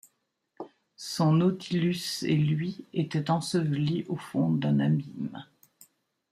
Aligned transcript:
Son 0.95 1.33
Nautilus 1.33 2.23
et 2.23 2.35
lui 2.35 2.85
étaient 2.91 3.29
ensevelis 3.29 4.03
au 4.07 4.15
fond 4.15 4.49
d’un 4.51 4.79
abîme. 4.79 5.45